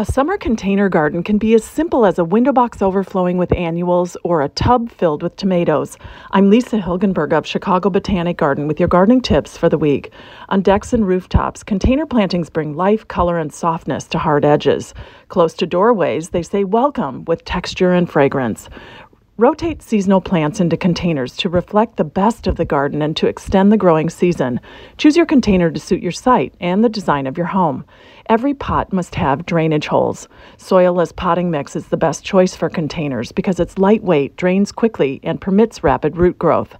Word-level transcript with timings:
A 0.00 0.04
summer 0.04 0.38
container 0.38 0.88
garden 0.88 1.24
can 1.24 1.38
be 1.38 1.54
as 1.54 1.64
simple 1.64 2.06
as 2.06 2.20
a 2.20 2.24
window 2.24 2.52
box 2.52 2.80
overflowing 2.80 3.36
with 3.36 3.52
annuals 3.52 4.16
or 4.22 4.42
a 4.42 4.48
tub 4.48 4.92
filled 4.92 5.24
with 5.24 5.34
tomatoes. 5.34 5.98
I'm 6.30 6.50
Lisa 6.50 6.78
Hilgenberg 6.78 7.32
of 7.32 7.44
Chicago 7.44 7.90
Botanic 7.90 8.36
Garden 8.36 8.68
with 8.68 8.78
your 8.78 8.88
gardening 8.88 9.20
tips 9.20 9.56
for 9.56 9.68
the 9.68 9.76
week. 9.76 10.12
On 10.50 10.62
decks 10.62 10.92
and 10.92 11.04
rooftops, 11.04 11.64
container 11.64 12.06
plantings 12.06 12.48
bring 12.48 12.76
life, 12.76 13.08
color, 13.08 13.38
and 13.38 13.52
softness 13.52 14.04
to 14.04 14.18
hard 14.18 14.44
edges. 14.44 14.94
Close 15.26 15.52
to 15.54 15.66
doorways, 15.66 16.28
they 16.28 16.44
say 16.44 16.62
welcome 16.62 17.24
with 17.24 17.44
texture 17.44 17.92
and 17.92 18.08
fragrance. 18.08 18.68
Rotate 19.40 19.82
seasonal 19.82 20.20
plants 20.20 20.58
into 20.58 20.76
containers 20.76 21.36
to 21.36 21.48
reflect 21.48 21.96
the 21.96 22.02
best 22.02 22.48
of 22.48 22.56
the 22.56 22.64
garden 22.64 23.00
and 23.00 23.16
to 23.16 23.28
extend 23.28 23.70
the 23.70 23.76
growing 23.76 24.10
season. 24.10 24.60
Choose 24.96 25.16
your 25.16 25.26
container 25.26 25.70
to 25.70 25.78
suit 25.78 26.02
your 26.02 26.10
site 26.10 26.52
and 26.58 26.82
the 26.82 26.88
design 26.88 27.24
of 27.24 27.38
your 27.38 27.46
home. 27.46 27.84
Every 28.28 28.52
pot 28.52 28.92
must 28.92 29.14
have 29.14 29.46
drainage 29.46 29.86
holes. 29.86 30.26
Soilless 30.56 31.14
potting 31.14 31.52
mix 31.52 31.76
is 31.76 31.86
the 31.86 31.96
best 31.96 32.24
choice 32.24 32.56
for 32.56 32.68
containers 32.68 33.30
because 33.30 33.60
it's 33.60 33.78
lightweight, 33.78 34.34
drains 34.34 34.72
quickly, 34.72 35.20
and 35.22 35.40
permits 35.40 35.84
rapid 35.84 36.16
root 36.16 36.36
growth. 36.36 36.74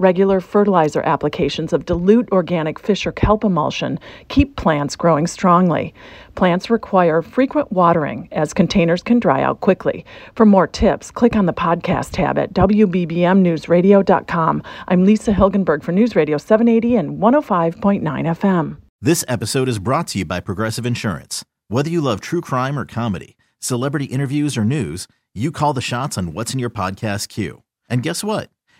Regular 0.00 0.40
fertilizer 0.40 1.02
applications 1.02 1.72
of 1.74 1.84
dilute 1.84 2.32
organic 2.32 2.78
fish 2.78 3.06
or 3.06 3.12
kelp 3.12 3.44
emulsion 3.44 3.98
keep 4.28 4.56
plants 4.56 4.96
growing 4.96 5.26
strongly. 5.26 5.92
Plants 6.36 6.70
require 6.70 7.20
frequent 7.20 7.70
watering 7.70 8.26
as 8.32 8.54
containers 8.54 9.02
can 9.02 9.20
dry 9.20 9.42
out 9.42 9.60
quickly. 9.60 10.06
For 10.36 10.46
more 10.46 10.66
tips, 10.66 11.10
click 11.10 11.36
on 11.36 11.44
the 11.44 11.52
podcast 11.52 12.12
tab 12.12 12.38
at 12.38 12.54
WBBMNewsRadio.com. 12.54 14.62
I'm 14.88 15.04
Lisa 15.04 15.34
Hilgenberg 15.34 15.82
for 15.82 15.92
News 15.92 16.16
Radio 16.16 16.38
780 16.38 16.96
and 16.96 17.18
105.9 17.18 18.02
FM. 18.02 18.78
This 19.02 19.22
episode 19.28 19.68
is 19.68 19.78
brought 19.78 20.06
to 20.08 20.20
you 20.20 20.24
by 20.24 20.40
Progressive 20.40 20.86
Insurance. 20.86 21.44
Whether 21.68 21.90
you 21.90 22.00
love 22.00 22.22
true 22.22 22.40
crime 22.40 22.78
or 22.78 22.86
comedy, 22.86 23.36
celebrity 23.58 24.06
interviews 24.06 24.56
or 24.56 24.64
news, 24.64 25.06
you 25.34 25.52
call 25.52 25.74
the 25.74 25.82
shots 25.82 26.16
on 26.16 26.32
what's 26.32 26.54
in 26.54 26.58
your 26.58 26.70
podcast 26.70 27.28
queue. 27.28 27.64
And 27.90 28.02
guess 28.02 28.24
what? 28.24 28.48